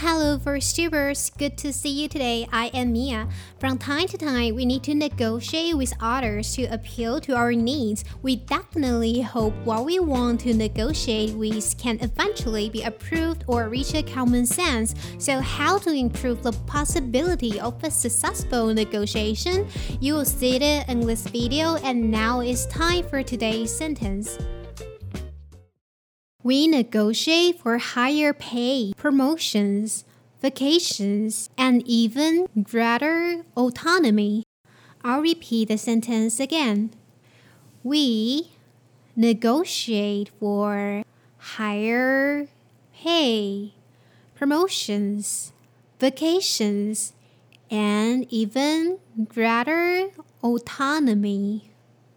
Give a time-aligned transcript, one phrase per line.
[0.00, 1.34] Hello, VoiceTubers.
[1.38, 2.46] Good to see you today.
[2.52, 3.28] I am Mia.
[3.58, 8.04] From time to time, we need to negotiate with others to appeal to our needs.
[8.20, 13.94] We definitely hope what we want to negotiate with can eventually be approved or reach
[13.94, 14.94] a common sense.
[15.16, 19.66] So, how to improve the possibility of a successful negotiation?
[19.98, 24.36] You will see it in this video, and now it's time for today's sentence.
[26.46, 30.04] We negotiate for higher pay, promotions,
[30.40, 34.44] vacations, and even greater autonomy.
[35.02, 36.92] I'll repeat the sentence again.
[37.82, 38.52] We
[39.16, 41.02] negotiate for
[41.36, 42.46] higher
[42.94, 43.74] pay,
[44.36, 45.52] promotions,
[45.98, 47.12] vacations,
[47.72, 50.10] and even greater
[50.44, 51.72] autonomy.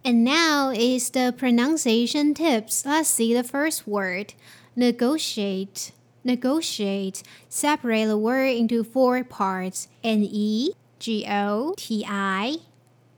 [0.10, 2.84] And now is the pronunciation tips.
[2.84, 4.34] Let's see the first word
[4.76, 5.92] negotiate.
[6.24, 7.22] Negotiate.
[7.48, 12.56] Separate the word into four parts N E G O T I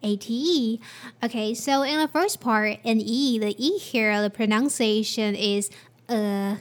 [0.03, 0.79] A T E.
[1.23, 5.69] Okay, so in the first part, N E, the E here, the pronunciation is
[6.09, 6.57] uh,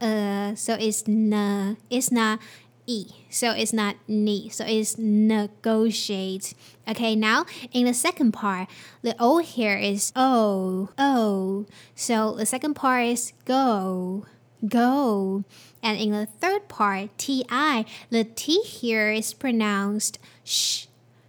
[0.00, 2.40] uh, so it's n, it's not
[2.86, 3.06] e.
[3.30, 4.48] So it's not ni.
[4.48, 6.54] So it's negotiate.
[6.88, 8.68] Okay, now in the second part,
[9.02, 10.90] the O here is O.
[10.98, 11.66] O.
[11.94, 14.26] So the second part is go.
[14.66, 15.44] Go.
[15.82, 20.86] And in the third part, TI, the T here is pronounced sh.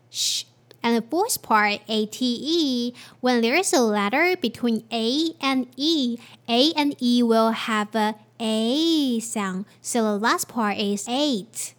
[0.10, 0.46] Sh.
[0.84, 6.18] And the fourth part, ATE, when there is a letter between A and E,
[6.50, 9.66] A and E will have a A sound.
[9.82, 11.74] So the last part is eight.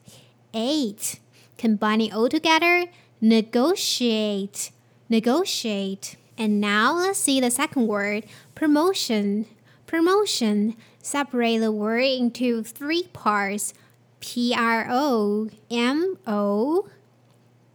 [0.55, 1.21] Eight.
[1.59, 2.87] Combining all together,
[3.21, 4.71] negotiate.
[5.11, 6.17] Negotiate.
[6.39, 8.25] And now let's see the second word,
[8.55, 9.45] promotion.
[9.87, 10.75] Promotion.
[11.03, 13.75] Separate the word into three parts.
[14.21, 16.89] P R O M O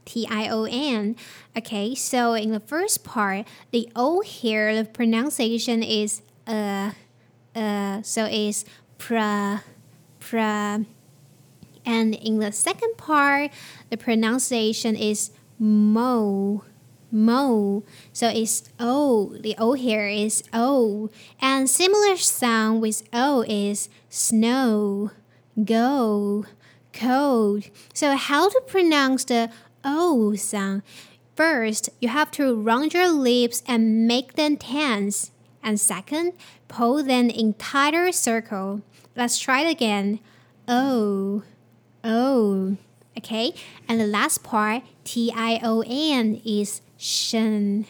[0.06, 1.16] T I O N.
[1.56, 6.94] Okay, so in the first part, the O here, the pronunciation is uh,
[7.56, 8.66] uh, so it's
[8.98, 9.64] pra,
[10.20, 10.86] pra.
[11.86, 13.52] And in the second part,
[13.90, 16.64] the pronunciation is mo,
[17.12, 17.84] mo.
[18.14, 19.36] So it's O.
[19.40, 21.10] The O here is O.
[21.42, 25.12] And similar sound with O is snow,
[25.64, 26.46] go,
[26.94, 27.70] cold.
[27.94, 29.50] So how to pronounce the
[29.84, 30.84] O sound?
[31.36, 35.32] First, you have to round your lips and make them tense.
[35.62, 36.34] And second,
[36.68, 38.82] pull the entire circle.
[39.16, 40.20] Let's try it again.
[40.68, 41.44] O,
[42.04, 42.78] O.
[43.18, 43.54] Okay,
[43.88, 47.86] and the last part, T I O N, is shen,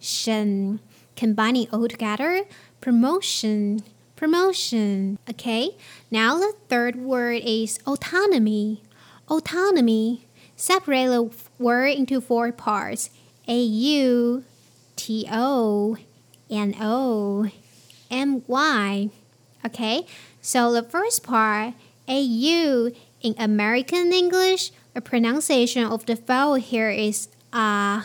[0.00, 0.80] shen.
[1.14, 2.44] Combining all together,
[2.80, 3.82] promotion,
[4.16, 5.18] promotion.
[5.30, 5.76] Okay,
[6.10, 8.82] now the third word is autonomy,
[9.28, 10.26] autonomy.
[10.56, 13.10] Separate the word into four parts
[13.46, 14.44] A U
[14.96, 15.96] T O
[16.52, 17.48] N O
[18.10, 19.08] M Y.
[19.64, 20.04] Okay,
[20.42, 21.72] so the first part,
[22.06, 22.92] A U
[23.22, 28.04] in American English, the pronunciation of the vowel here is ah.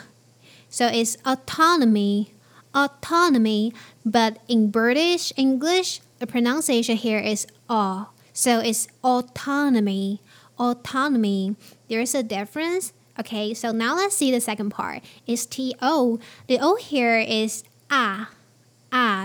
[0.70, 2.32] so it's autonomy,
[2.74, 3.72] autonomy,
[4.04, 8.08] but in British English, the pronunciation here is ah.
[8.32, 10.20] So it's autonomy,
[10.58, 11.56] autonomy.
[11.88, 12.92] There's a difference.
[13.18, 15.02] Okay, so now let's see the second part.
[15.26, 16.20] It's T O.
[16.46, 18.30] The O here is ah,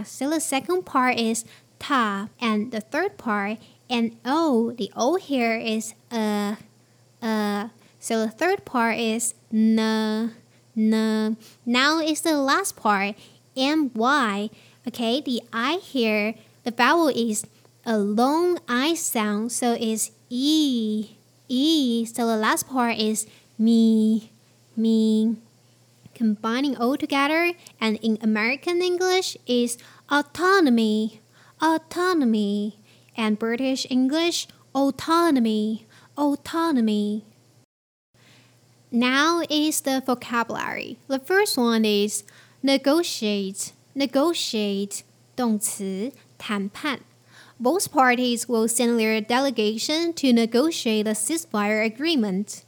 [0.03, 1.45] So the second part is
[1.79, 3.57] ta, and the third part
[3.89, 4.71] and O.
[4.71, 6.55] The O here is uh,
[7.21, 7.69] uh.
[7.99, 9.79] So the third part is n,
[10.75, 11.37] n.
[11.65, 13.15] Now is the last part
[13.55, 14.49] M Y.
[14.87, 17.45] Okay, the I here, the vowel is
[17.85, 21.15] a long I sound, so it's E.
[21.47, 22.05] E.
[22.05, 23.27] So the last part is
[23.57, 24.31] me,
[24.75, 25.37] me.
[26.13, 29.77] Combining all together and in American English is
[30.10, 31.20] autonomy,
[31.60, 32.78] autonomy.
[33.16, 35.86] And British English, autonomy,
[36.16, 37.24] autonomy.
[38.92, 40.98] Now is the vocabulary.
[41.08, 42.22] The first one is
[42.62, 45.02] negotiate, negotiate,
[45.34, 47.00] 动词谈判。
[47.60, 52.62] both parties will send their delegation to negotiate the ceasefire agreement.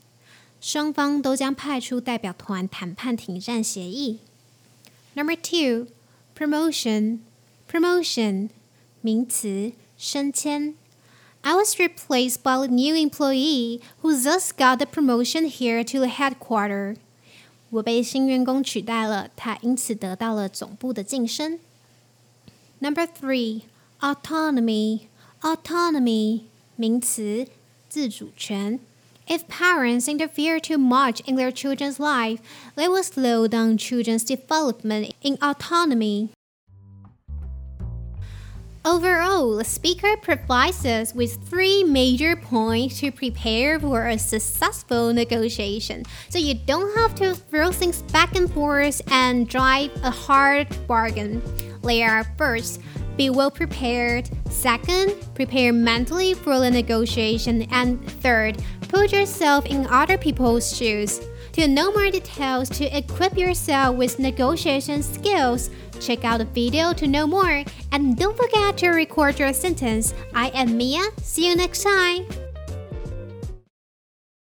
[0.61, 4.19] 双方都将派出代表团谈判停战协议。
[5.15, 5.87] Number two,
[6.37, 7.21] promotion,
[7.71, 8.51] promotion,
[9.01, 10.75] 名词，升迁。
[11.43, 16.97] I was replaced by a new employee who thus got the promotion here to the headquarters.
[17.71, 21.59] 我被新员工取代了，他因此得到了总部的晋升。
[22.81, 23.63] Number three,
[24.01, 25.03] autonomy,
[25.41, 26.43] autonomy,
[26.77, 27.47] 名词，
[27.89, 28.81] 自主权。
[29.28, 32.40] If parents interfere too much in their children's life,
[32.76, 36.30] they will slow down children's development in autonomy.
[38.86, 46.04] Overall, the speaker provides us with three major points to prepare for a successful negotiation.
[46.30, 51.42] So you don't have to throw things back and forth and drive a hard bargain.
[51.82, 52.80] They are first,
[53.18, 54.30] be well prepared.
[54.52, 57.64] Second, prepare mentally for the negotiation.
[57.72, 61.22] And third, put yourself in other people's shoes.
[61.54, 67.08] To know more details to equip yourself with negotiation skills, check out the video to
[67.08, 67.64] know more.
[67.92, 70.14] And don't forget to record your sentence.
[70.34, 71.04] I am Mia.
[71.22, 72.45] See you next time.